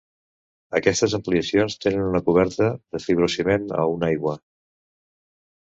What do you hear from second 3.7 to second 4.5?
a una aigua.